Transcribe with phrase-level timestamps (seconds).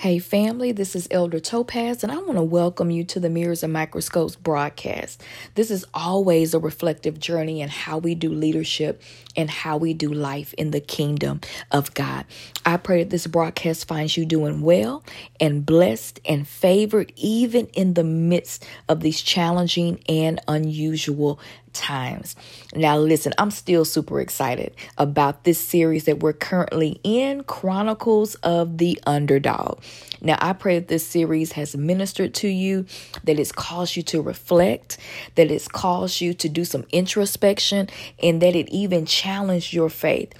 [0.00, 3.62] Hey, family, this is Elder Topaz, and I want to welcome you to the Mirrors
[3.62, 5.22] and Microscopes broadcast.
[5.56, 9.02] This is always a reflective journey in how we do leadership
[9.36, 12.24] and how we do life in the kingdom of God.
[12.64, 15.04] I pray that this broadcast finds you doing well
[15.38, 21.38] and blessed and favored, even in the midst of these challenging and unusual
[21.72, 22.36] times.
[22.74, 28.78] Now, listen, I'm still super excited about this series that we're currently in Chronicles of
[28.78, 29.80] the Underdog.
[30.20, 32.86] Now, I pray that this series has ministered to you,
[33.24, 34.98] that it's caused you to reflect,
[35.34, 37.88] that it's caused you to do some introspection,
[38.22, 40.32] and that it even challenged your faith.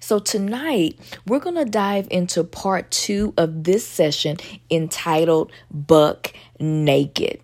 [0.00, 4.36] So, tonight we're going to dive into part two of this session
[4.70, 7.40] entitled Buck Naked.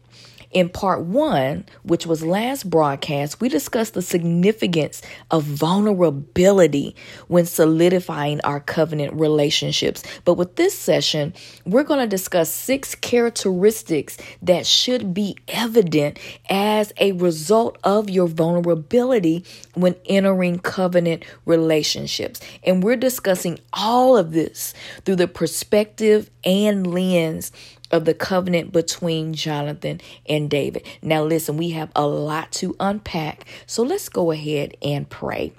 [0.52, 6.94] In part one, which was last broadcast, we discussed the significance of vulnerability
[7.28, 10.02] when solidifying our covenant relationships.
[10.26, 11.32] But with this session,
[11.64, 16.18] we're going to discuss six characteristics that should be evident
[16.50, 22.40] as a result of your vulnerability when entering covenant relationships.
[22.62, 24.74] And we're discussing all of this
[25.06, 27.52] through the perspective and lens
[27.92, 30.86] of the covenant between Jonathan and David.
[31.02, 35.52] Now, listen, we have a lot to unpack, so let's go ahead and pray.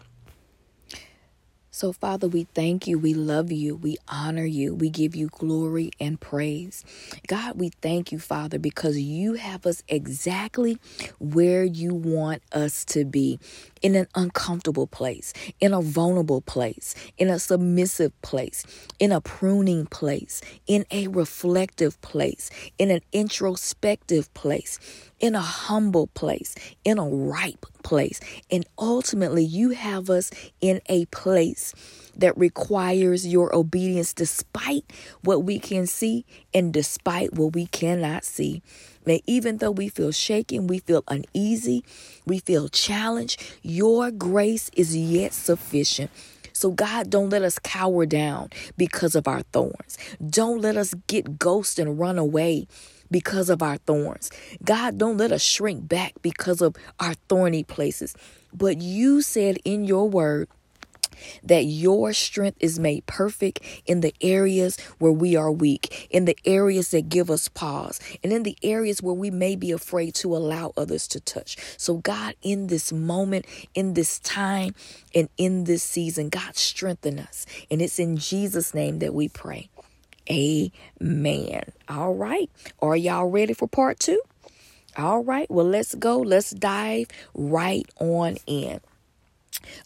[1.76, 3.00] So, Father, we thank you.
[3.00, 3.76] We love you.
[3.76, 4.76] We honor you.
[4.76, 6.86] We give you glory and praise.
[7.26, 10.78] God, we thank you, Father, because you have us exactly
[11.18, 13.40] where you want us to be
[13.82, 18.64] in an uncomfortable place, in a vulnerable place, in a submissive place,
[19.00, 24.80] in a pruning place, in a reflective place, in an introspective place,
[25.20, 26.54] in a humble place,
[26.86, 28.20] in a ripe place.
[28.50, 30.32] And ultimately, you have us
[30.62, 31.74] in a place
[32.16, 34.86] that requires your obedience despite
[35.24, 38.62] what we can see and despite what we cannot see.
[39.06, 41.84] May even though we feel shaken, we feel uneasy,
[42.26, 46.12] we feel challenged, your grace is yet sufficient.
[46.54, 49.98] So, God, don't let us cower down because of our thorns.
[50.26, 52.68] Don't let us get ghost and run away
[53.14, 54.30] because of our thorns.
[54.66, 58.14] God, don't let us shrink back because of our thorny places.
[58.52, 60.50] But you said in your word,
[61.44, 66.38] that your strength is made perfect in the areas where we are weak, in the
[66.44, 70.36] areas that give us pause, and in the areas where we may be afraid to
[70.36, 71.56] allow others to touch.
[71.78, 73.46] So, God, in this moment,
[73.76, 74.76] in this time,
[75.14, 77.46] and in this season, God, strengthen us.
[77.70, 79.70] And it's in Jesus' name that we pray.
[80.30, 81.64] Amen.
[81.90, 82.50] All right.
[82.82, 84.22] Are y'all ready for part two?
[84.98, 85.50] All right.
[85.50, 86.20] Well, let's go.
[86.20, 88.80] Let's dive right on in.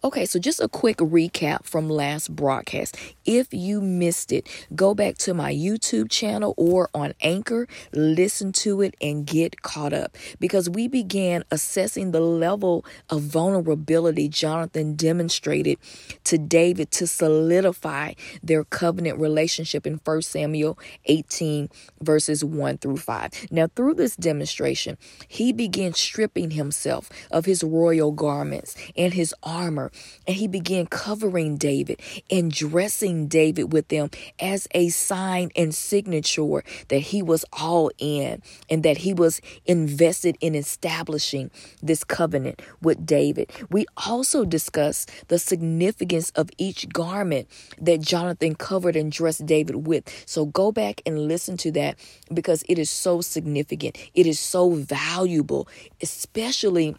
[0.03, 2.97] Okay, so just a quick recap from last broadcast.
[3.25, 8.81] If you missed it, go back to my YouTube channel or on Anchor, listen to
[8.81, 15.77] it, and get caught up because we began assessing the level of vulnerability Jonathan demonstrated
[16.23, 21.69] to David to solidify their covenant relationship in 1 Samuel 18,
[22.01, 23.47] verses 1 through 5.
[23.51, 29.56] Now, through this demonstration, he began stripping himself of his royal garments and his armor
[29.57, 29.91] armor
[30.28, 34.09] and he began covering David and dressing David with them
[34.40, 40.38] as a sign and signature that he was all in and that he was invested
[40.41, 41.50] in establishing
[41.81, 43.51] this covenant with David.
[43.69, 47.47] We also discussed the significance of each garment
[47.81, 50.03] that Jonathan covered and dressed David with.
[50.25, 51.97] So go back and listen to that
[52.34, 53.97] because it is so significant.
[54.13, 55.68] It is so valuable,
[56.01, 56.95] especially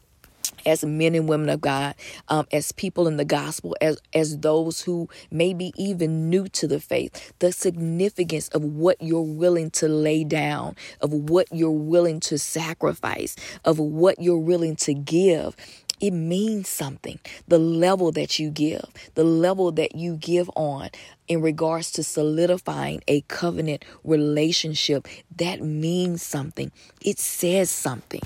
[0.69, 1.95] as men and women of God,
[2.29, 6.69] um, as people in the gospel, as as those who may be even new to
[6.69, 12.21] the faith, the significance of what you're willing to lay down, of what you're willing
[12.21, 13.35] to sacrifice,
[13.65, 15.57] of what you're willing to give
[16.01, 17.19] it means something.
[17.49, 18.85] The level that you give,
[19.15, 20.91] the level that you give on
[21.27, 26.71] in regards to solidifying a covenant relationship, that means something.
[27.01, 28.23] It says something.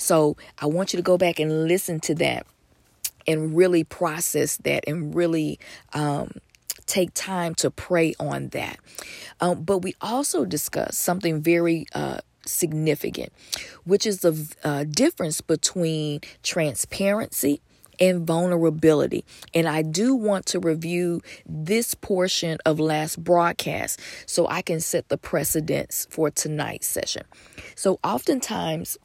[0.00, 2.46] So I want you to go back and listen to that
[3.26, 5.58] and really process that and really
[5.92, 6.32] um,
[6.86, 8.78] take time to pray on that.
[9.40, 13.32] Um, but we also discussed something very uh, significant,
[13.84, 17.60] which is the uh, difference between transparency
[18.00, 19.26] and vulnerability.
[19.52, 25.10] And I do want to review this portion of last broadcast so I can set
[25.10, 27.24] the precedence for tonight's session.
[27.74, 28.96] So, oftentimes,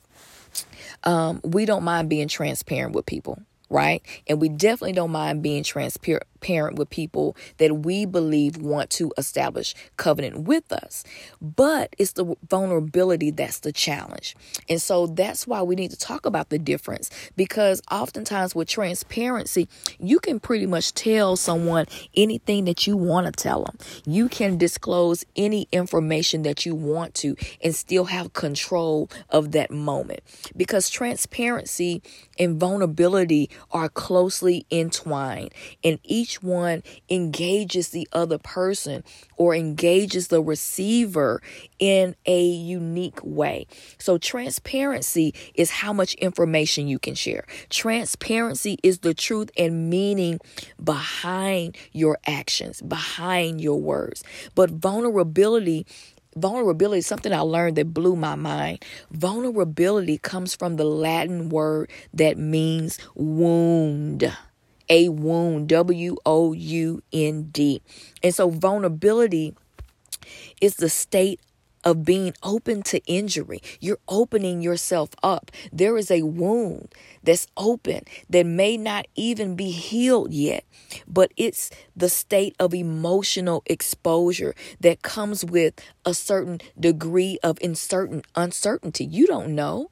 [1.03, 4.01] um, we don't mind being transparent with people right?
[4.27, 9.11] And we definitely don't mind being transparent transparent with people that we believe want to
[9.17, 11.03] establish covenant with us.
[11.41, 14.35] But it's the vulnerability that's the challenge.
[14.69, 19.67] And so that's why we need to talk about the difference because oftentimes with transparency,
[19.99, 23.77] you can pretty much tell someone anything that you want to tell them.
[24.05, 29.71] You can disclose any information that you want to and still have control of that
[29.71, 30.21] moment
[30.55, 32.01] because transparency
[32.37, 35.49] and vulnerability are closely entwined,
[35.83, 39.03] and each one engages the other person
[39.37, 41.41] or engages the receiver
[41.79, 43.67] in a unique way.
[43.97, 47.45] So, transparency is how much information you can share.
[47.69, 50.39] Transparency is the truth and meaning
[50.83, 54.23] behind your actions, behind your words.
[54.55, 55.85] But vulnerability
[56.35, 58.83] vulnerability is something I learned that blew my mind.
[59.11, 64.31] Vulnerability comes from the Latin word that means wound.
[64.89, 67.81] A wound, W O U N D.
[68.23, 69.55] And so vulnerability
[70.61, 71.39] is the state
[71.85, 73.61] of being open to injury.
[73.79, 75.51] You're opening yourself up.
[75.71, 76.93] There is a wound
[77.23, 80.65] that's open that may not even be healed yet,
[81.07, 88.23] but it's the state of emotional exposure that comes with a certain degree of uncertain
[88.35, 89.05] uncertainty.
[89.05, 89.91] You don't know.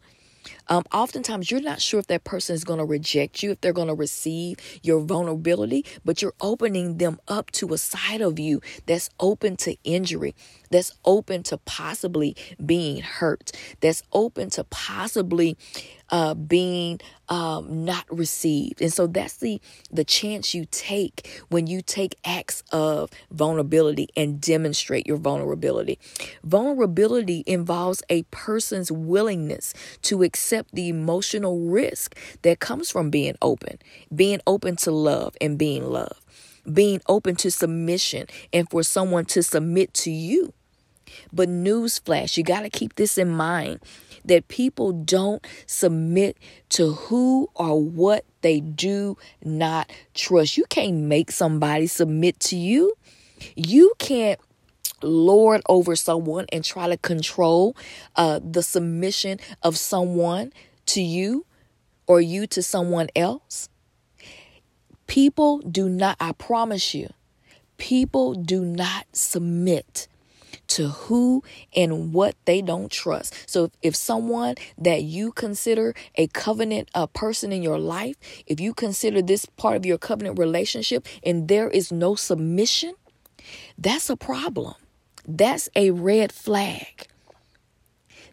[0.67, 3.73] Um, oftentimes, you're not sure if that person is going to reject you, if they're
[3.73, 8.61] going to receive your vulnerability, but you're opening them up to a side of you
[8.85, 10.35] that's open to injury,
[10.73, 12.35] that's open to possibly
[12.65, 15.55] being hurt, that's open to possibly
[16.09, 16.99] uh, being
[17.29, 18.81] um, not received.
[18.81, 19.59] And so that's the
[19.91, 25.97] the chance you take when you take acts of vulnerability and demonstrate your vulnerability.
[26.43, 29.73] Vulnerability involves a person's willingness
[30.03, 33.79] to accept the emotional risk that comes from being open,
[34.13, 36.21] being open to love and being loved,
[36.71, 40.53] being open to submission and for someone to submit to you.
[41.31, 43.79] But newsflash, you got to keep this in mind
[44.25, 46.37] that people don't submit
[46.69, 50.57] to who or what they do not trust.
[50.57, 52.93] You can't make somebody submit to you.
[53.55, 54.39] You can't
[55.01, 57.75] lord over someone and try to control
[58.15, 60.53] uh, the submission of someone
[60.85, 61.45] to you
[62.07, 63.69] or you to someone else.
[65.07, 67.09] People do not, I promise you,
[67.77, 70.07] people do not submit
[70.67, 71.43] to who
[71.75, 73.49] and what they don't trust.
[73.49, 78.15] So if, if someone that you consider a covenant a person in your life,
[78.47, 82.93] if you consider this part of your covenant relationship and there is no submission,
[83.77, 84.75] that's a problem.
[85.27, 87.07] That's a red flag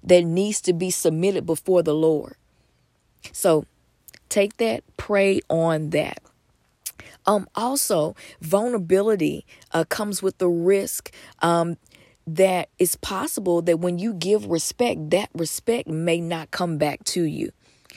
[0.03, 2.37] that needs to be submitted before the Lord.
[3.33, 3.67] So
[4.29, 6.23] take that, pray on that.
[7.27, 11.77] Um, also, vulnerability uh, comes with the risk um,
[12.37, 17.23] that it's possible that when you give respect, that respect may not come back to
[17.23, 17.53] you.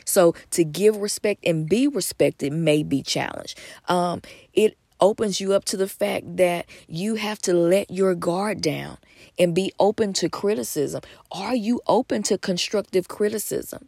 [0.06, 3.60] So to give respect and be respected may be challenged.
[3.88, 4.22] Um,
[4.54, 8.98] it opens you up to the fact that you have to let your guard down
[9.38, 11.02] and be open to criticism.
[11.32, 13.88] Are you open to constructive criticism?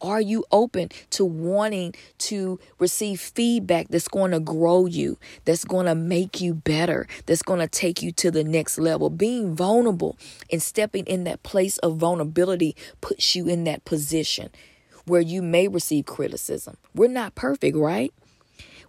[0.00, 5.86] Are you open to wanting to receive feedback that's going to grow you, that's going
[5.86, 9.10] to make you better, that's going to take you to the next level?
[9.10, 10.18] Being vulnerable
[10.50, 14.50] and stepping in that place of vulnerability puts you in that position
[15.06, 16.76] where you may receive criticism.
[16.94, 18.12] We're not perfect, right?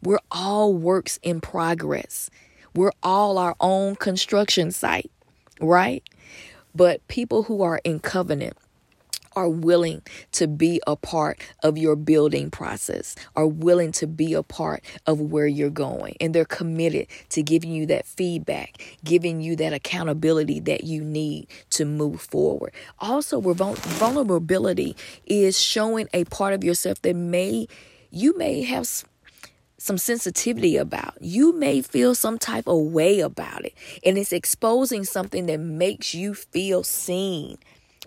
[0.03, 2.29] We're all works in progress.
[2.73, 5.11] We're all our own construction site,
[5.59, 6.03] right?
[6.73, 8.57] But people who are in covenant,
[9.35, 10.01] are willing
[10.33, 15.19] to be a part of your building process, are willing to be a part of
[15.19, 16.15] where you're going.
[16.19, 21.47] And they're committed to giving you that feedback, giving you that accountability that you need
[21.71, 22.73] to move forward.
[22.99, 24.95] Also, vulnerability
[25.25, 27.67] is showing a part of yourself that may,
[28.09, 28.87] you may have
[29.81, 31.15] some sensitivity about.
[31.21, 33.73] You may feel some type of way about it.
[34.05, 37.57] And it's exposing something that makes you feel seen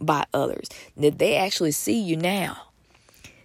[0.00, 0.68] by others.
[0.96, 2.68] That they actually see you now.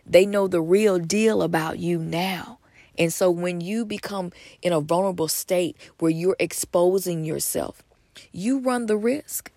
[0.05, 2.59] They know the real deal about you now.
[2.97, 7.83] And so when you become in a vulnerable state where you're exposing yourself,
[8.31, 9.51] you run the risk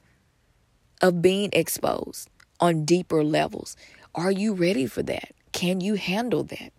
[1.00, 2.30] of being exposed
[2.61, 3.76] on deeper levels.
[4.14, 5.32] Are you ready for that?
[5.52, 6.72] Can you handle that?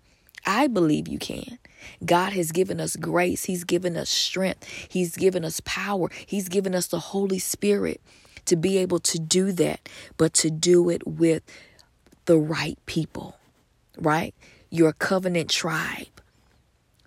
[0.46, 1.60] I believe you can.
[2.06, 3.46] God has given us grace.
[3.46, 4.68] He's given us strength.
[4.90, 6.10] He's given us power.
[6.26, 8.02] He's given us the Holy Spirit
[8.46, 11.44] to be able to do that, but to do it with
[12.26, 13.38] the right people,
[13.98, 14.34] right?
[14.70, 16.08] Your covenant tribe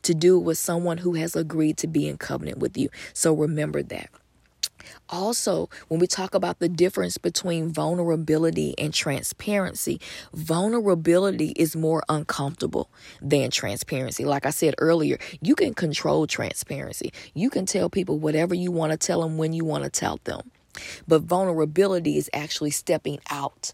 [0.03, 2.89] to do it with someone who has agreed to be in covenant with you.
[3.13, 4.09] So remember that.
[5.09, 10.01] Also, when we talk about the difference between vulnerability and transparency,
[10.33, 12.91] vulnerability is more uncomfortable
[13.21, 14.25] than transparency.
[14.25, 17.13] Like I said earlier, you can control transparency.
[17.35, 20.21] You can tell people whatever you want to tell them when you want to tell
[20.25, 20.51] them.
[21.07, 23.73] But vulnerability is actually stepping out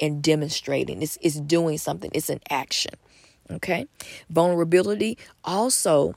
[0.00, 1.02] and demonstrating.
[1.02, 2.94] It's, it's doing something, it's an action.
[3.50, 3.86] Okay.
[4.30, 6.16] Vulnerability also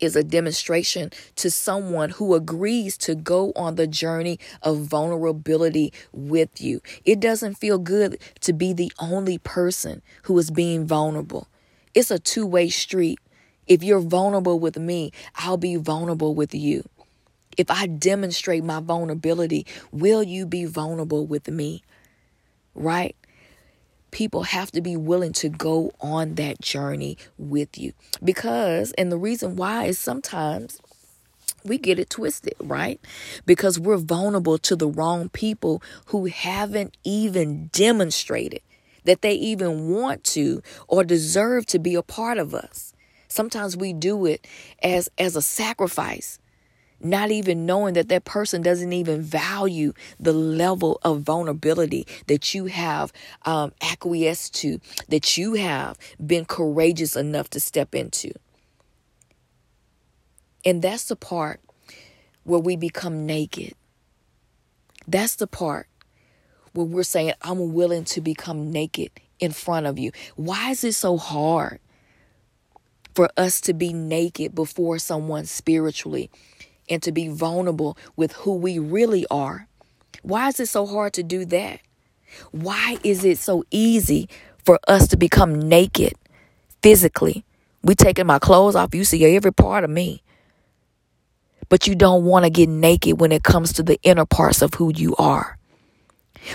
[0.00, 6.60] is a demonstration to someone who agrees to go on the journey of vulnerability with
[6.60, 6.80] you.
[7.04, 11.48] It doesn't feel good to be the only person who is being vulnerable.
[11.94, 13.18] It's a two way street.
[13.66, 16.88] If you're vulnerable with me, I'll be vulnerable with you.
[17.56, 21.82] If I demonstrate my vulnerability, will you be vulnerable with me?
[22.74, 23.16] Right?
[24.10, 27.92] people have to be willing to go on that journey with you.
[28.22, 30.80] Because, and the reason why is sometimes
[31.64, 33.00] we get it twisted, right?
[33.46, 38.62] Because we're vulnerable to the wrong people who haven't even demonstrated
[39.04, 42.92] that they even want to or deserve to be a part of us.
[43.28, 44.46] Sometimes we do it
[44.82, 46.38] as as a sacrifice
[47.00, 52.66] not even knowing that that person doesn't even value the level of vulnerability that you
[52.66, 53.12] have
[53.44, 58.32] um, acquiesced to, that you have been courageous enough to step into.
[60.64, 61.60] And that's the part
[62.44, 63.74] where we become naked.
[65.08, 65.88] That's the part
[66.72, 70.12] where we're saying, I'm willing to become naked in front of you.
[70.36, 71.80] Why is it so hard
[73.14, 76.30] for us to be naked before someone spiritually?
[76.90, 79.66] And to be vulnerable with who we really are.
[80.22, 81.80] Why is it so hard to do that?
[82.50, 84.28] Why is it so easy
[84.64, 86.14] for us to become naked
[86.82, 87.44] physically?
[87.82, 90.22] We taking my clothes off, you see every part of me.
[91.68, 94.74] But you don't want to get naked when it comes to the inner parts of
[94.74, 95.56] who you are.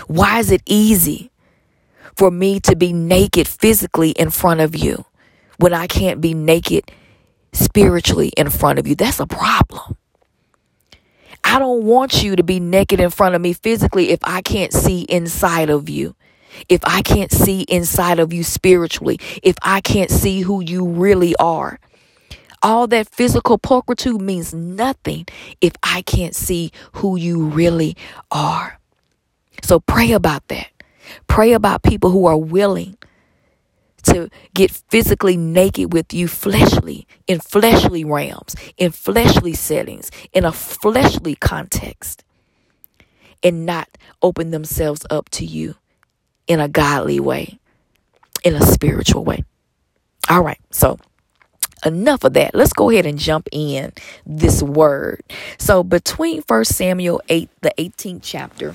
[0.06, 1.30] Why is it easy
[2.14, 5.04] for me to be naked physically in front of you
[5.58, 6.90] when I can't be naked
[7.52, 8.94] spiritually in front of you?
[8.94, 9.96] That's a problem.
[11.48, 14.72] I don't want you to be naked in front of me physically if I can't
[14.72, 16.16] see inside of you.
[16.68, 21.36] If I can't see inside of you spiritually, if I can't see who you really
[21.36, 21.78] are.
[22.62, 25.26] All that physical pulchritude means nothing
[25.60, 27.96] if I can't see who you really
[28.32, 28.80] are.
[29.62, 30.66] So pray about that.
[31.28, 32.96] Pray about people who are willing
[34.06, 40.52] to get physically naked with you fleshly, in fleshly realms, in fleshly settings, in a
[40.52, 42.24] fleshly context,
[43.42, 43.88] and not
[44.22, 45.74] open themselves up to you
[46.46, 47.58] in a godly way,
[48.44, 49.44] in a spiritual way.
[50.28, 50.98] All right, so
[51.84, 52.54] enough of that.
[52.54, 53.92] Let's go ahead and jump in
[54.24, 55.22] this word.
[55.58, 58.74] So between First Samuel 8, the 18th chapter,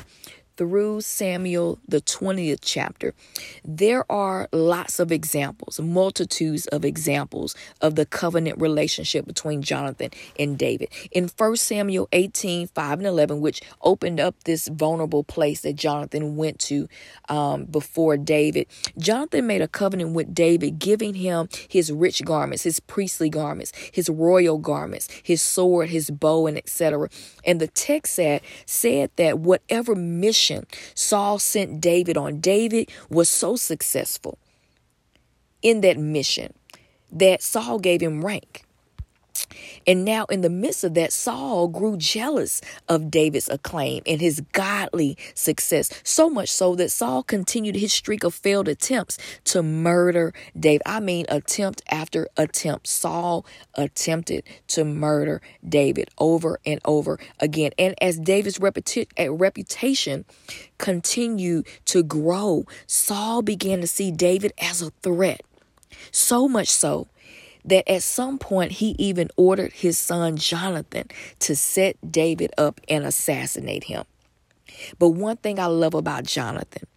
[0.58, 3.14] through Samuel, the 20th chapter,
[3.64, 10.58] there are lots of examples, multitudes of examples of the covenant relationship between Jonathan and
[10.58, 10.90] David.
[11.12, 16.36] In 1 Samuel 18 5 and 11, which opened up this vulnerable place that Jonathan
[16.36, 16.88] went to
[17.30, 18.68] um, before David,
[18.98, 24.10] Jonathan made a covenant with David, giving him his rich garments, his priestly garments, his
[24.10, 27.10] royal garments, his sword, his bow, and etc.
[27.46, 30.41] And the text said, said that whatever mission
[30.96, 32.40] Saul sent David on.
[32.40, 34.38] David was so successful
[35.62, 36.54] in that mission
[37.12, 38.64] that Saul gave him rank.
[39.86, 44.42] And now, in the midst of that, Saul grew jealous of David's acclaim and his
[44.52, 50.34] godly success, so much so that Saul continued his streak of failed attempts to murder
[50.58, 50.84] David.
[50.86, 52.88] I mean, attempt after attempt.
[52.88, 53.46] Saul
[53.76, 57.72] attempted to murder David over and over again.
[57.78, 60.26] And as David's reputa- eh, reputation
[60.78, 65.42] continued to grow, Saul began to see David as a threat.
[66.12, 67.08] So much so
[67.66, 71.08] that at some point he even ordered his son Jonathan
[71.40, 74.04] to set David up and assassinate him.
[74.98, 76.88] But one thing I love about Jonathan,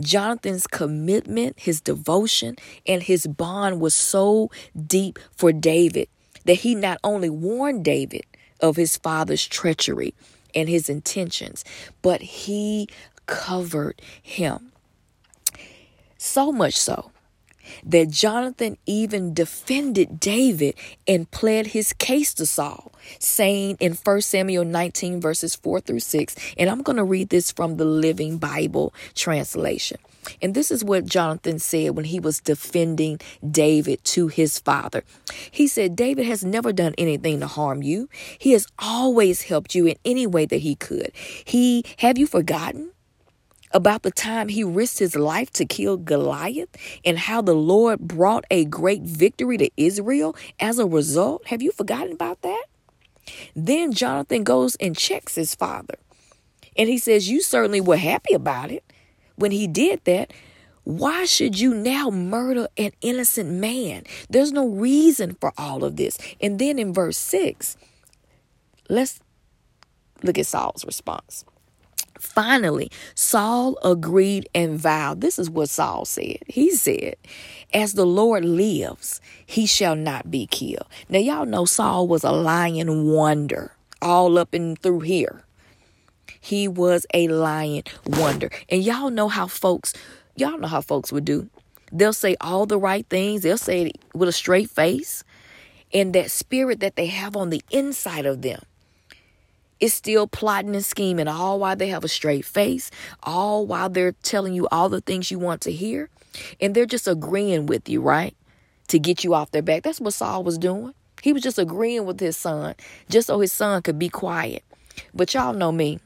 [0.00, 4.50] Jonathan's commitment, his devotion, and his bond was so
[4.86, 6.08] deep for David
[6.44, 8.22] that he not only warned David
[8.60, 10.14] of his father's treachery
[10.54, 11.64] and his intentions,
[12.02, 12.88] but he
[13.26, 14.72] covered him.
[16.18, 17.10] So much so
[17.84, 20.74] that Jonathan even defended David
[21.06, 26.36] and pled his case to Saul, saying in 1 Samuel 19, verses 4 through 6,
[26.58, 29.98] and I'm going to read this from the Living Bible translation.
[30.42, 35.04] And this is what Jonathan said when he was defending David to his father.
[35.50, 38.08] He said, David has never done anything to harm you.
[38.38, 41.12] He has always helped you in any way that he could.
[41.14, 42.90] He, have you forgotten?
[43.72, 46.68] About the time he risked his life to kill Goliath
[47.04, 51.46] and how the Lord brought a great victory to Israel as a result?
[51.48, 52.64] Have you forgotten about that?
[53.54, 55.96] Then Jonathan goes and checks his father.
[56.76, 58.84] And he says, You certainly were happy about it
[59.36, 60.32] when he did that.
[60.84, 64.04] Why should you now murder an innocent man?
[64.30, 66.16] There's no reason for all of this.
[66.40, 67.76] And then in verse 6,
[68.88, 69.18] let's
[70.22, 71.44] look at Saul's response.
[72.20, 75.20] Finally, Saul agreed and vowed.
[75.20, 76.38] This is what Saul said.
[76.46, 77.16] He said,
[77.72, 80.86] As the Lord lives, he shall not be killed.
[81.08, 85.42] Now, y'all know Saul was a lying wonder all up and through here.
[86.40, 88.50] He was a lying wonder.
[88.68, 89.94] And y'all know how folks,
[90.36, 91.48] y'all know how folks would do.
[91.92, 95.24] They'll say all the right things, they'll say it with a straight face.
[95.92, 98.60] And that spirit that they have on the inside of them
[99.80, 102.90] is still plotting and scheming, all while they have a straight face,
[103.22, 106.08] all while they're telling you all the things you want to hear.
[106.60, 108.34] And they're just agreeing with you, right?
[108.88, 109.82] To get you off their back.
[109.82, 110.94] That's what Saul was doing.
[111.22, 112.74] He was just agreeing with his son,
[113.08, 114.62] just so his son could be quiet.
[115.14, 115.98] But y'all know me.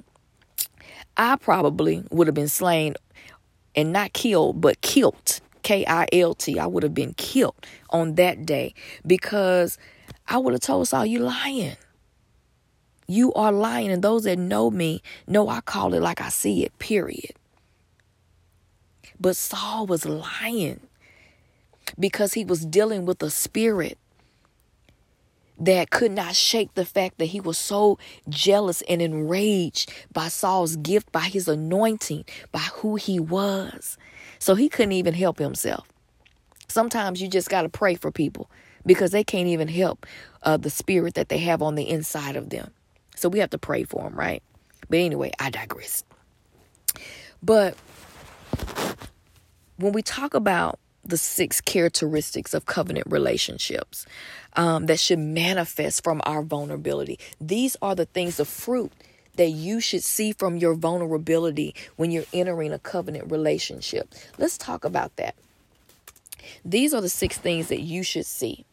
[1.16, 2.94] I probably would have been slain
[3.74, 5.40] and not killed, but killed.
[5.62, 6.58] K I L T.
[6.58, 8.74] I would have been killed on that day
[9.06, 9.76] because
[10.26, 11.76] I would have told Saul, You lying.
[13.10, 13.90] You are lying.
[13.90, 17.32] And those that know me know I call it like I see it, period.
[19.18, 20.80] But Saul was lying
[21.98, 23.98] because he was dealing with a spirit
[25.58, 27.98] that could not shake the fact that he was so
[28.28, 33.98] jealous and enraged by Saul's gift, by his anointing, by who he was.
[34.38, 35.88] So he couldn't even help himself.
[36.68, 38.48] Sometimes you just got to pray for people
[38.86, 40.06] because they can't even help
[40.44, 42.70] uh, the spirit that they have on the inside of them.
[43.20, 44.42] So we have to pray for him, right?
[44.88, 46.04] But anyway, I digress.
[47.42, 47.76] But
[49.76, 54.06] when we talk about the six characteristics of covenant relationships
[54.56, 58.90] um, that should manifest from our vulnerability, these are the things, the fruit
[59.36, 64.14] that you should see from your vulnerability when you're entering a covenant relationship.
[64.38, 65.34] Let's talk about that.
[66.64, 68.64] These are the six things that you should see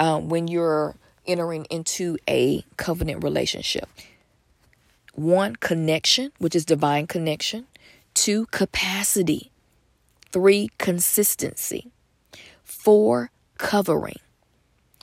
[0.00, 3.88] um, when you're entering into a covenant relationship.
[5.14, 7.66] One, connection, which is divine connection.
[8.14, 9.50] Two, capacity.
[10.32, 11.90] Three, consistency.
[12.62, 14.20] Four, covering.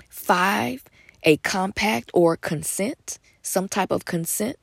[0.10, 0.84] Five,
[1.24, 4.58] a compact or consent, some type of consent.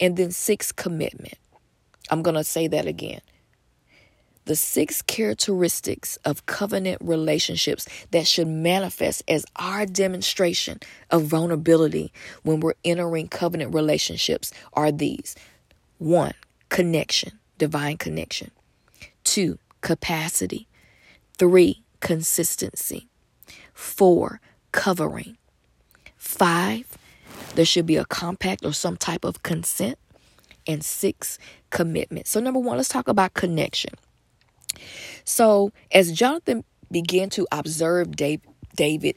[0.00, 1.38] And then six, commitment.
[2.10, 3.20] I'm going to say that again
[4.44, 12.60] the six characteristics of covenant relationships that should manifest as our demonstration of vulnerability when
[12.60, 15.36] we're entering covenant relationships are these.
[15.98, 16.34] One,
[16.68, 18.50] connection, divine connection,
[19.24, 20.66] two, capacity,
[21.38, 23.08] three, consistency,
[23.72, 24.40] four,
[24.72, 25.36] covering,
[26.16, 26.98] five,
[27.54, 29.98] there should be a compact or some type of consent,
[30.66, 31.38] and six,
[31.70, 32.26] commitment.
[32.26, 33.94] So, number one, let's talk about connection.
[35.24, 38.44] So, as Jonathan began to observe David,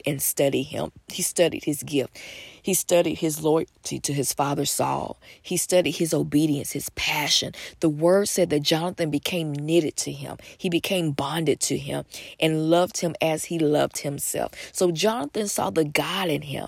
[0.06, 2.18] and study him, he studied his gift.
[2.66, 5.20] He studied his loyalty to his father Saul.
[5.40, 7.52] He studied his obedience, his passion.
[7.78, 10.38] The word said that Jonathan became knitted to him.
[10.58, 12.06] He became bonded to him
[12.40, 14.50] and loved him as he loved himself.
[14.72, 16.66] So Jonathan saw the God in him.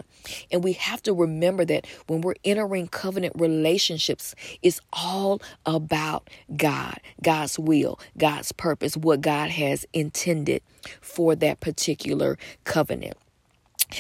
[0.52, 7.00] And we have to remember that when we're entering covenant relationships, it's all about God,
[7.24, 10.62] God's will, God's purpose, what God has intended
[11.00, 13.16] for that particular covenant.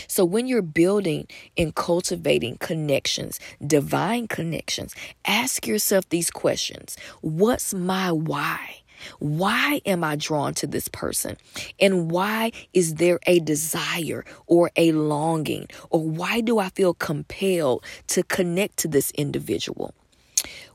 [0.06, 8.12] So, when you're building and cultivating connections, divine connections, ask yourself these questions What's my
[8.12, 8.82] why?
[9.18, 11.36] Why am I drawn to this person?
[11.80, 15.68] And why is there a desire or a longing?
[15.90, 19.94] Or why do I feel compelled to connect to this individual?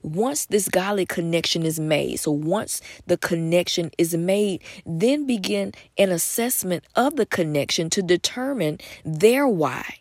[0.03, 6.11] Once this godly connection is made, so once the connection is made, then begin an
[6.11, 9.99] assessment of the connection to determine their why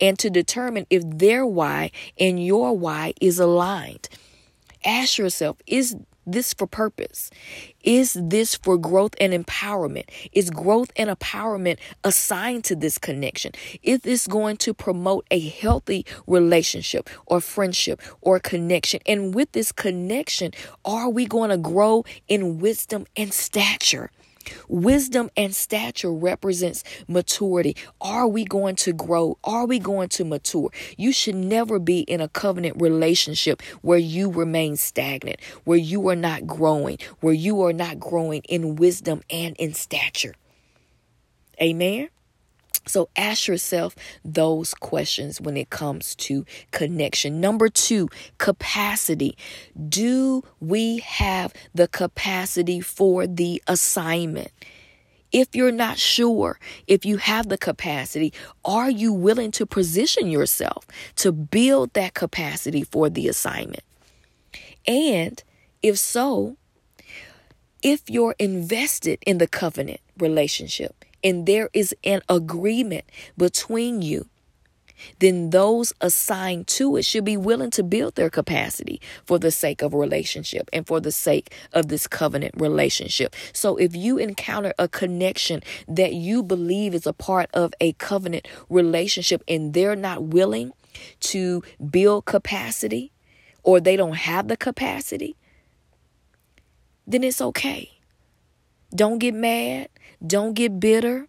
[0.00, 4.08] and to determine if their why and your why is aligned.
[4.84, 5.96] Ask yourself, is
[6.32, 7.30] this for purpose?
[7.82, 10.04] Is this for growth and empowerment?
[10.32, 13.52] Is growth and empowerment assigned to this connection?
[13.82, 19.00] Is this going to promote a healthy relationship or friendship or connection?
[19.06, 20.52] And with this connection,
[20.84, 24.10] are we going to grow in wisdom and stature?
[24.68, 27.76] Wisdom and stature represents maturity.
[28.00, 29.38] Are we going to grow?
[29.44, 30.70] Are we going to mature?
[30.96, 36.16] You should never be in a covenant relationship where you remain stagnant, where you are
[36.16, 40.34] not growing, where you are not growing in wisdom and in stature.
[41.60, 42.08] Amen.
[42.88, 47.40] So ask yourself those questions when it comes to connection.
[47.40, 49.36] Number two, capacity.
[49.88, 54.50] Do we have the capacity for the assignment?
[55.30, 58.32] If you're not sure if you have the capacity,
[58.64, 63.84] are you willing to position yourself to build that capacity for the assignment?
[64.86, 65.42] And
[65.82, 66.56] if so,
[67.82, 73.04] if you're invested in the covenant relationship, and there is an agreement
[73.36, 74.28] between you,
[75.20, 79.82] then those assigned to it should be willing to build their capacity for the sake
[79.82, 83.34] of a relationship and for the sake of this covenant relationship.
[83.52, 88.48] So if you encounter a connection that you believe is a part of a covenant
[88.68, 90.72] relationship and they're not willing
[91.20, 93.12] to build capacity
[93.62, 95.36] or they don't have the capacity,
[97.06, 97.90] then it's okay.
[98.94, 99.88] Don't get mad.
[100.24, 101.28] Don't get bitter.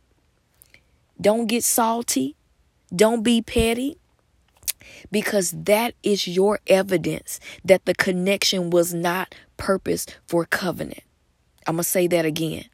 [1.22, 2.36] Don't get salty.
[2.96, 3.98] Don't be petty.
[5.12, 11.04] Because that is your evidence that the connection was not purposed for covenant.
[11.68, 12.66] I'm going to say that again.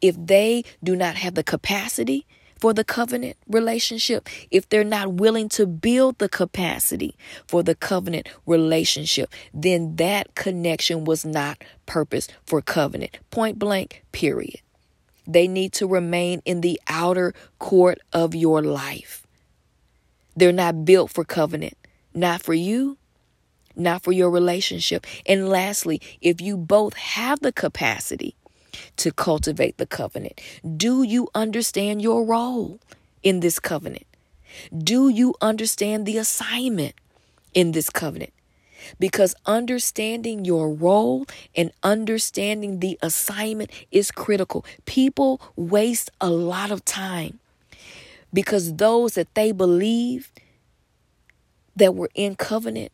[0.00, 2.26] If they do not have the capacity
[2.58, 8.28] for the covenant relationship, if they're not willing to build the capacity for the covenant
[8.46, 13.18] relationship, then that connection was not purposed for covenant.
[13.30, 14.60] Point blank, period.
[15.32, 19.26] They need to remain in the outer court of your life.
[20.34, 21.76] They're not built for covenant,
[22.12, 22.96] not for you,
[23.76, 25.06] not for your relationship.
[25.26, 28.34] And lastly, if you both have the capacity
[28.96, 30.40] to cultivate the covenant,
[30.76, 32.80] do you understand your role
[33.22, 34.06] in this covenant?
[34.76, 36.94] Do you understand the assignment
[37.54, 38.32] in this covenant?
[38.98, 44.64] Because understanding your role and understanding the assignment is critical.
[44.86, 47.38] People waste a lot of time
[48.32, 50.32] because those that they believe
[51.76, 52.92] that were in covenant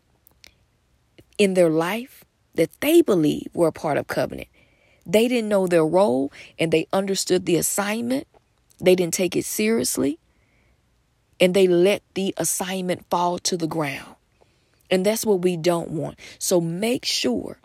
[1.38, 4.49] in their life, that they believe were a part of covenant,
[5.05, 8.27] they didn't know their role and they understood the assignment.
[8.81, 10.18] They didn't take it seriously
[11.38, 14.15] and they let the assignment fall to the ground.
[14.90, 16.18] And that's what we don't want.
[16.38, 17.59] So make sure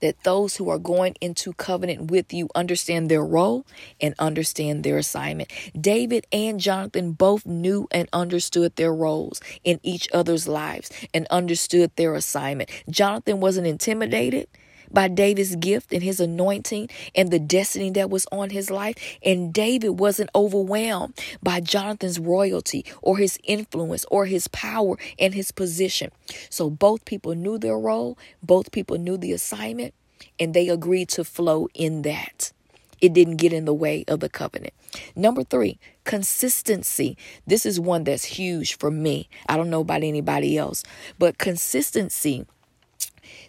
[0.00, 3.66] that those who are going into covenant with you understand their role
[4.00, 5.50] and understand their assignment.
[5.78, 11.90] David and Jonathan both knew and understood their roles in each other's lives and understood
[11.96, 12.70] their assignment.
[12.88, 14.48] Jonathan wasn't intimidated
[14.94, 18.96] by David's gift and his anointing and the destiny that was on his life.
[19.22, 25.52] And David wasn't overwhelmed by Jonathan's royalty or his influence or his power and his
[25.52, 26.10] position.
[26.48, 29.92] So both people knew their role, both people knew the assignment,
[30.38, 32.52] and they agreed to flow in that.
[33.00, 34.72] It didn't get in the way of the covenant.
[35.16, 37.18] Number three, consistency.
[37.46, 39.28] This is one that's huge for me.
[39.48, 40.84] I don't know about anybody else,
[41.18, 42.46] but consistency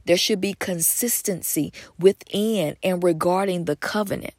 [0.05, 4.33] there should be consistency within and regarding the covenant.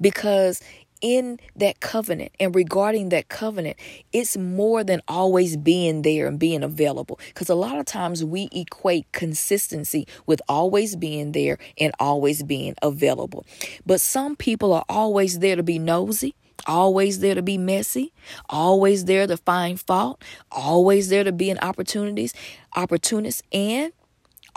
[0.00, 0.60] Because
[1.00, 3.76] in that covenant and regarding that covenant,
[4.12, 7.18] it's more than always being there and being available.
[7.28, 12.74] Because a lot of times we equate consistency with always being there and always being
[12.82, 13.44] available.
[13.84, 16.34] But some people are always there to be nosy
[16.66, 18.12] always there to be messy,
[18.48, 22.32] always there to find fault, always there to be an opportunities,
[22.74, 23.92] opportunist, and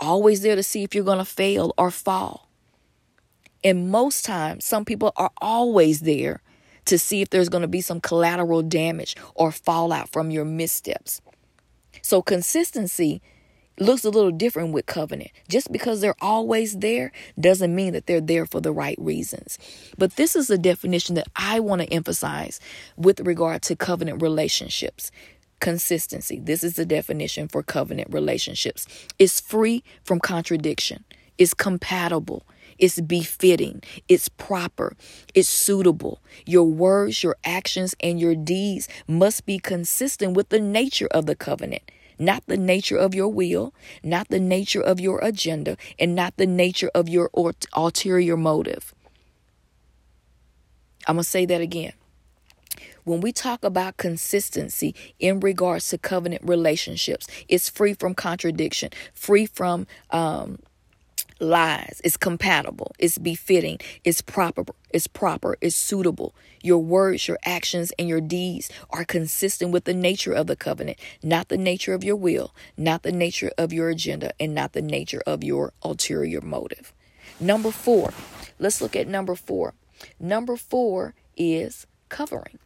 [0.00, 2.48] always there to see if you're going to fail or fall.
[3.62, 6.42] And most times, some people are always there
[6.86, 11.20] to see if there's going to be some collateral damage or fallout from your missteps.
[12.02, 13.20] So, consistency
[13.78, 15.30] looks a little different with covenant.
[15.48, 19.58] Just because they're always there doesn't mean that they're there for the right reasons.
[19.98, 22.60] But this is the definition that I want to emphasize
[22.96, 25.10] with regard to covenant relationships.
[25.60, 26.40] Consistency.
[26.40, 28.86] This is the definition for covenant relationships.
[29.18, 31.04] It's free from contradiction.
[31.38, 32.46] It's compatible.
[32.78, 33.82] It's befitting.
[34.08, 34.96] It's proper.
[35.34, 36.22] It's suitable.
[36.46, 41.36] Your words, your actions, and your deeds must be consistent with the nature of the
[41.36, 41.82] covenant
[42.20, 46.46] not the nature of your will, not the nature of your agenda, and not the
[46.46, 47.30] nature of your
[47.74, 48.94] ulterior motive.
[51.06, 51.94] I'm going to say that again.
[53.04, 59.46] When we talk about consistency in regards to covenant relationships, it's free from contradiction, free
[59.46, 60.58] from um,
[61.40, 62.00] lies.
[62.04, 62.92] It's compatible.
[62.98, 63.78] It's befitting.
[64.04, 64.64] It's proper.
[64.90, 65.56] It's proper.
[65.60, 66.34] It's suitable.
[66.62, 70.98] Your words, your actions, and your deeds are consistent with the nature of the covenant,
[71.22, 74.82] not the nature of your will, not the nature of your agenda, and not the
[74.82, 76.92] nature of your ulterior motive.
[77.40, 78.12] Number four.
[78.58, 79.72] Let's look at number four.
[80.18, 82.58] Number four is covering.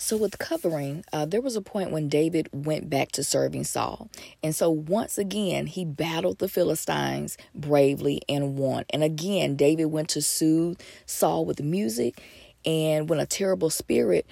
[0.00, 4.08] So, with covering, uh, there was a point when David went back to serving Saul.
[4.44, 8.84] And so, once again, he battled the Philistines bravely and won.
[8.90, 12.22] And again, David went to soothe Saul with music.
[12.64, 14.24] And when a terrible spirit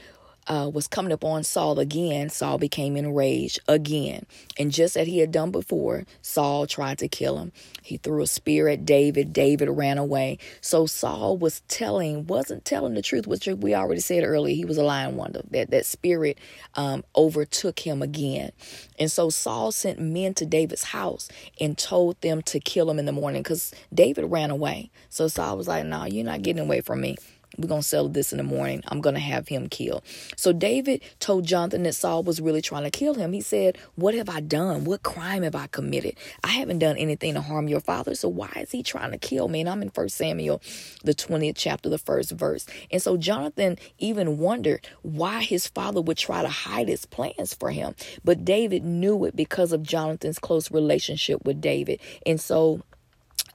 [0.49, 4.27] uh, was coming upon Saul again, Saul became enraged again.
[4.59, 7.53] And just as he had done before, Saul tried to kill him.
[7.83, 9.33] He threw a spear at David.
[9.33, 10.39] David ran away.
[10.61, 14.55] So Saul was telling, wasn't telling the truth, which we already said earlier.
[14.55, 15.43] He was a lying wonder.
[15.51, 16.39] That that spirit
[16.75, 18.53] um, overtook him again.
[18.99, 21.29] And so Saul sent men to David's house
[21.61, 24.91] and told them to kill him in the morning because David ran away.
[25.11, 27.17] So Saul was like, "No, nah, you're not getting away from me."
[27.59, 28.83] We're going to settle this in the morning.
[28.89, 30.03] I'm going to have him killed.
[30.37, 33.33] So David told Jonathan that Saul was really trying to kill him.
[33.33, 34.85] He said, What have I done?
[34.85, 36.17] What crime have I committed?
[36.45, 38.15] I haven't done anything to harm your father.
[38.15, 39.61] So why is he trying to kill me?
[39.61, 40.61] And I'm in First Samuel,
[41.05, 42.67] the 20th chapter, the first verse.
[42.91, 47.71] And so Jonathan even wondered why his father would try to hide his plans for
[47.71, 47.95] him.
[48.25, 52.01] But David knew it because of Jonathan's close relationship with David.
[52.25, 52.83] And so,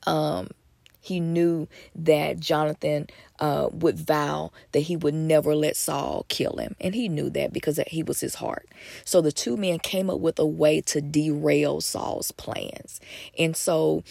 [0.08, 0.50] um,
[1.02, 3.08] he knew that Jonathan
[3.40, 6.76] uh, would vow that he would never let Saul kill him.
[6.80, 8.70] And he knew that because he was his heart.
[9.04, 13.02] So the two men came up with a way to derail Saul's plans.
[13.38, 14.04] And so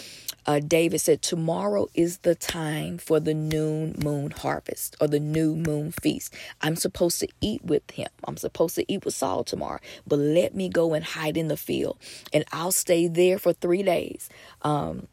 [0.46, 5.55] uh, David said, Tomorrow is the time for the noon moon harvest or the new
[5.55, 6.35] moon feast.
[6.61, 8.09] I'm supposed to eat with him.
[8.24, 9.79] I'm supposed to eat with Saul tomorrow.
[10.09, 11.98] But let me go and hide in the field.
[12.33, 14.29] And I'll stay there for three days.
[14.62, 15.07] Um,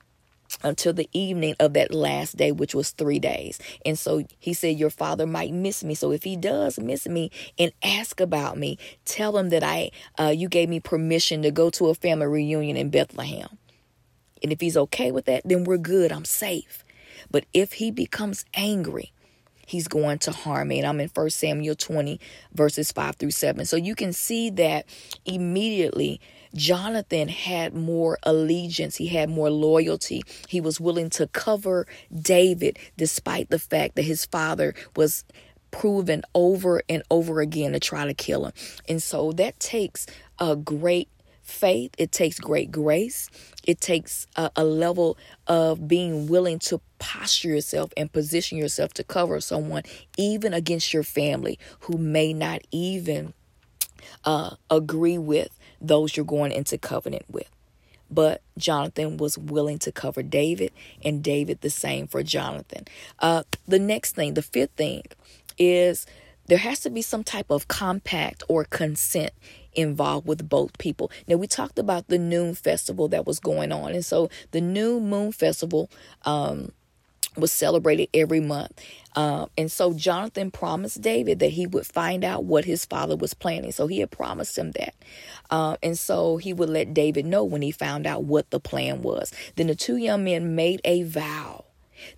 [0.64, 3.60] until the evening of that last day, which was three days.
[3.86, 5.96] And so he said, Your father might miss me.
[5.96, 10.34] So if he does miss me and ask about me, tell him that I uh,
[10.36, 13.58] you gave me permission to go to a family reunion in Bethlehem.
[14.44, 16.12] And if he's okay with that, then we're good.
[16.12, 16.84] I'm safe.
[17.30, 19.12] But if he becomes angry,
[19.68, 20.80] he's going to harm me.
[20.80, 22.20] And I'm in First Samuel 20,
[22.54, 23.66] verses 5 through 7.
[23.66, 24.86] So you can see that
[25.26, 26.20] immediately
[26.56, 30.24] Jonathan had more allegiance, he had more loyalty.
[30.48, 31.86] He was willing to cover
[32.18, 35.26] David despite the fact that his father was
[35.70, 38.54] proven over and over again to try to kill him.
[38.88, 40.08] And so that takes
[40.40, 41.10] a great
[41.48, 43.30] faith, it takes great grace,
[43.64, 49.04] it takes a, a, level of being willing to posture yourself and position yourself to
[49.04, 49.84] cover someone,
[50.18, 53.34] even against your family who may not even
[54.26, 57.50] uh, agree with those you're going into covenant with.
[58.12, 60.72] But Jonathan was willing to cover David,
[61.04, 62.86] and David the same for Jonathan.
[63.20, 65.04] Uh, the next thing, the fifth thing,
[65.58, 66.06] is
[66.48, 69.32] there has to be some type of compact or consent
[69.74, 71.12] involved with both people.
[71.28, 73.94] Now, we talked about the noon festival that was going on.
[73.94, 75.90] And so the new moon festival
[76.24, 76.72] um,
[77.36, 78.82] was celebrated every month.
[79.16, 83.34] Um, and so Jonathan promised David that he would find out what his father was
[83.34, 83.72] planning.
[83.72, 84.96] So he had promised him that.
[85.50, 89.02] Uh, and so he would let David know when he found out what the plan
[89.02, 89.32] was.
[89.56, 91.66] Then the two young men made a vow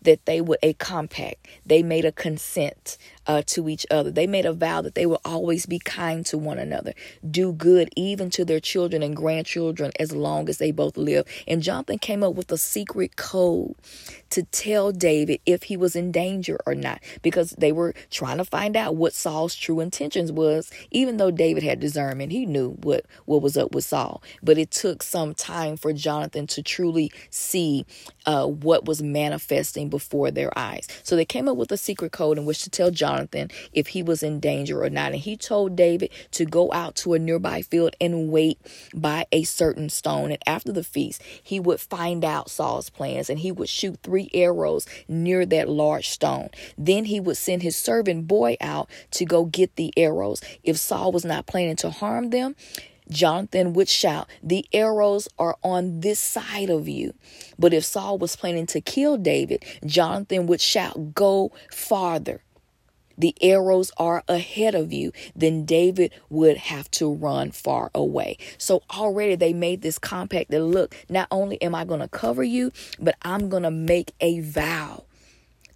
[0.02, 2.98] that they would a compact they made a consent
[3.30, 4.12] uh, to each other.
[4.12, 6.94] They made a vow that they will always be kind to one another
[7.30, 11.26] do good even to their children and grandchildren as long as they both live.
[11.48, 13.76] And jonathan came up with a secret code
[14.32, 18.46] to tell david if he was in danger or not because they were trying to
[18.46, 22.32] find out what saul's true intentions was even though david had discernment.
[22.32, 24.24] He knew what what was up with saul.
[24.44, 27.86] But it took some time for jonathan to truly see
[28.26, 30.88] uh, what was manifesting before their eyes.
[31.04, 34.04] So they came up with a secret code in which to tell Jonathan if he
[34.04, 35.12] was in danger or not.
[35.12, 38.60] And he told David to go out to a nearby field and wait
[38.94, 40.32] by a certain stone.
[40.32, 44.30] And after the feast, he would find out Saul's plans and he would shoot three
[44.34, 46.50] arrows near that large stone.
[46.78, 50.42] Then he would send his servant boy out to go get the arrows.
[50.64, 52.56] If Saul was not planning to harm them,
[53.10, 57.16] Jonathan would shout, The arrows are on this side of you.
[57.58, 62.44] But if Saul was planning to kill David, Jonathan would shout, Go farther.
[63.20, 68.38] The arrows are ahead of you, then David would have to run far away.
[68.58, 72.44] So already they made this compact that look, not only am I going to cover
[72.44, 75.04] you, but I'm going to make a vow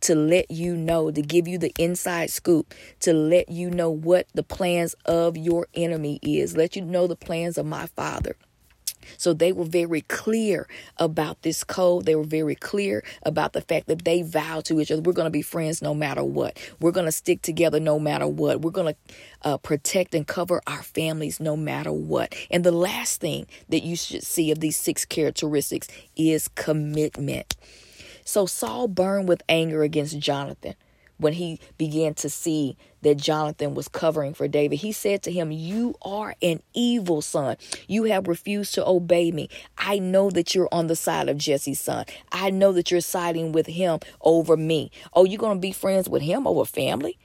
[0.02, 4.28] to let you know, to give you the inside scoop, to let you know what
[4.34, 8.36] the plans of your enemy is, let you know the plans of my father.
[9.18, 12.06] So they were very clear about this code.
[12.06, 15.26] They were very clear about the fact that they vowed to each other, we're going
[15.26, 16.58] to be friends no matter what.
[16.80, 18.62] We're going to stick together no matter what.
[18.62, 22.36] We're going to uh, protect and cover our families no matter what.
[22.50, 27.56] And the last thing that you should see of these six characteristics is commitment.
[28.26, 30.76] So Saul burned with anger against Jonathan
[31.24, 34.78] when he began to see that Jonathan was covering for David.
[34.78, 37.58] He said to him, You are an evil son.
[37.88, 39.50] You have refused to obey me.
[39.78, 42.06] I know that you're on the side of Jesse's son.
[42.32, 44.92] I know that you're siding with him over me.
[45.14, 47.18] Oh, you're going to be friends with him over family?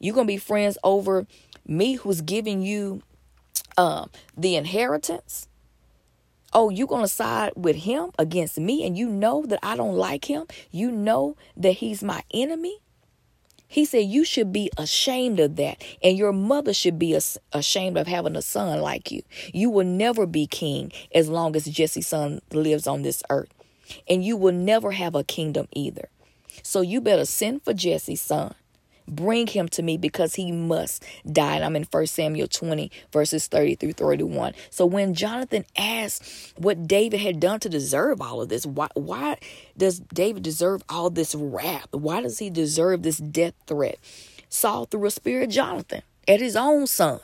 [0.00, 1.26] You're going to be friends over
[1.66, 3.02] me who's giving you
[3.76, 5.48] um, the inheritance?
[6.52, 9.96] Oh, you're going to side with him against me, and you know that I don't
[9.96, 10.46] like him.
[10.70, 12.78] You know that he's my enemy.
[13.66, 15.82] He said, You should be ashamed of that.
[16.02, 17.18] And your mother should be
[17.52, 19.22] ashamed of having a son like you.
[19.52, 23.52] You will never be king as long as Jesse's son lives on this earth.
[24.08, 26.08] And you will never have a kingdom either.
[26.62, 28.54] So you better send for Jesse's son
[29.06, 31.56] Bring him to me because he must die.
[31.56, 34.54] And I'm in 1 Samuel 20, verses 30 through 31.
[34.70, 39.38] So when Jonathan asked what David had done to deserve all of this, why, why
[39.76, 41.88] does David deserve all this wrath?
[41.90, 43.98] Why does he deserve this death threat?
[44.48, 47.20] Saul threw a spear at Jonathan, at his own son.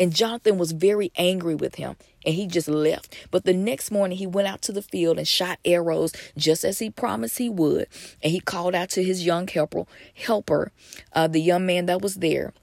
[0.00, 3.14] And Jonathan was very angry with him and he just left.
[3.30, 6.78] But the next morning, he went out to the field and shot arrows just as
[6.78, 7.86] he promised he would.
[8.22, 9.84] And he called out to his young helper,
[10.14, 10.72] helper
[11.12, 12.54] uh, the young man that was there,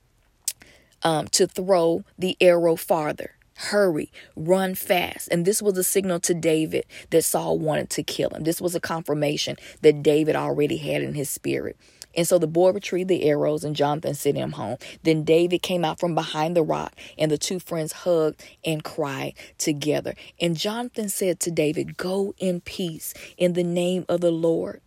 [1.03, 3.33] um, to throw the arrow farther.
[3.57, 5.29] Hurry, run fast.
[5.31, 8.43] And this was a signal to David that Saul wanted to kill him.
[8.43, 11.75] This was a confirmation that David already had in his spirit.
[12.17, 14.77] And so the boy retrieved the arrows and Jonathan sent him home.
[15.03, 19.35] Then David came out from behind the rock and the two friends hugged and cried
[19.59, 20.15] together.
[20.41, 24.81] And Jonathan said to David, Go in peace in the name of the Lord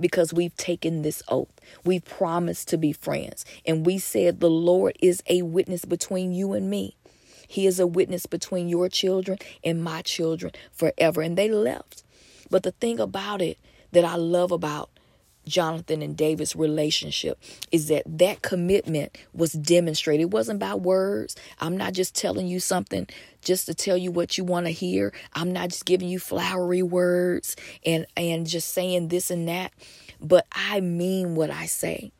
[0.00, 1.52] because we've taken this oath.
[1.84, 3.44] We promised to be friends.
[3.64, 6.96] And we said, The Lord is a witness between you and me.
[7.46, 11.22] He is a witness between your children and my children forever.
[11.22, 12.02] And they left.
[12.50, 13.58] But the thing about it
[13.92, 14.90] that I love about
[15.46, 17.38] Jonathan and David's relationship
[17.70, 20.22] is that that commitment was demonstrated.
[20.22, 21.36] It wasn't by words.
[21.60, 23.08] I'm not just telling you something
[23.42, 25.12] just to tell you what you want to hear.
[25.34, 29.72] I'm not just giving you flowery words and and just saying this and that,
[30.20, 32.12] but I mean what I say.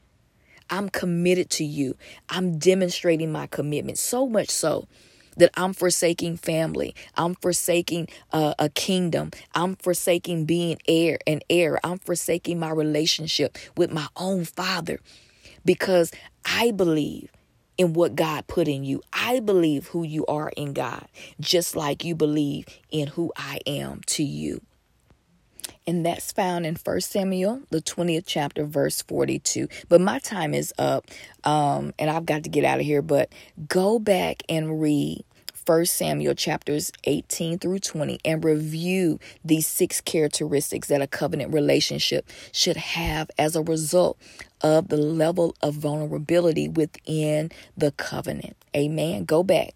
[0.70, 1.96] I'm committed to you.
[2.28, 4.88] I'm demonstrating my commitment so much so
[5.36, 6.94] that I'm forsaking family.
[7.16, 9.30] I'm forsaking uh, a kingdom.
[9.54, 11.78] I'm forsaking being heir and heir.
[11.84, 15.00] I'm forsaking my relationship with my own father
[15.64, 16.12] because
[16.44, 17.30] I believe
[17.78, 19.02] in what God put in you.
[19.12, 21.06] I believe who you are in God,
[21.40, 24.60] just like you believe in who I am to you.
[25.86, 29.68] And that's found in First Samuel, the 20th chapter, verse 42.
[29.88, 31.10] But my time is up,
[31.44, 33.02] um, and I've got to get out of here.
[33.02, 33.32] But
[33.68, 40.88] go back and read First Samuel chapters 18 through 20 and review these six characteristics
[40.88, 44.18] that a covenant relationship should have as a result
[44.60, 48.56] of the level of vulnerability within the covenant.
[48.74, 49.24] Amen.
[49.24, 49.74] Go back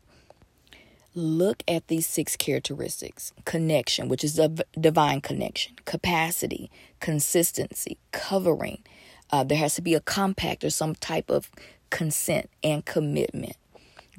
[1.17, 4.49] look at these six characteristics connection, which is a
[4.79, 8.83] divine connection, capacity, consistency, covering.
[9.31, 11.51] Uh, there has to be a compact or some type of
[11.91, 13.57] consent and commitment.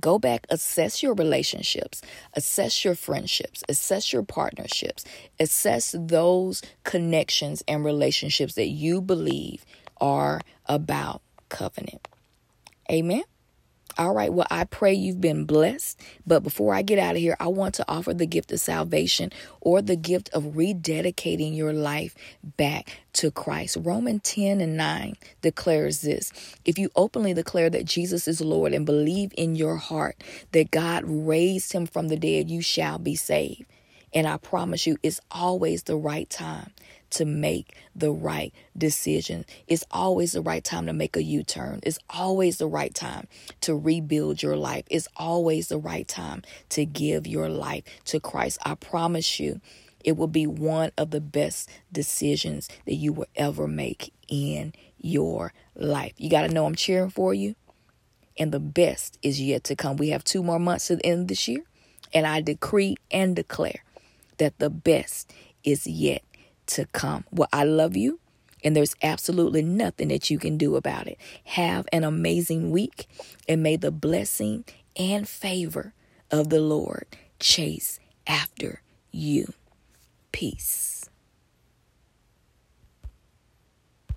[0.02, 2.02] Go back, assess your relationships,
[2.34, 5.06] assess your friendships, assess your partnerships,
[5.40, 9.66] assess those connections and relationships that you believe
[10.00, 12.08] are about covenant.
[12.92, 13.24] Amen.
[13.98, 16.00] All right, well, I pray you've been blessed.
[16.28, 19.32] But before I get out of here, I want to offer the gift of salvation
[19.62, 22.16] or the gift of rededicating your life
[22.58, 23.78] back to Christ.
[23.82, 26.32] Romans 10 and 9 declares this
[26.66, 31.04] If you openly declare that Jesus is Lord and believe in your heart that God
[31.06, 33.66] raised him from the dead, you shall be saved.
[34.14, 36.72] And I promise you, it's always the right time
[37.12, 39.46] to make the right decision.
[39.68, 41.80] It's always the right time to make a U turn.
[41.84, 43.28] It's always the right time
[43.62, 44.86] to rebuild your life.
[44.90, 48.60] It's always the right time to give your life to Christ.
[48.66, 49.62] I promise you,
[50.04, 55.54] it will be one of the best decisions that you will ever make in your
[55.76, 56.14] life.
[56.18, 57.56] You got to know I'm cheering for you,
[58.38, 59.98] and the best is yet to come.
[59.98, 61.64] We have two more months to the end of this year,
[62.14, 63.84] and I decree and declare
[64.38, 65.34] that the best
[65.64, 66.24] is yet
[66.68, 67.26] to come.
[67.32, 68.20] Well, I love you.
[68.64, 71.20] And there's absolutely nothing that you can do about it.
[71.44, 73.08] Have an amazing week,
[73.48, 74.66] and may the blessing
[74.98, 75.94] and favor
[76.32, 77.06] of the Lord
[77.40, 79.54] chase after you.
[80.32, 80.97] Peace.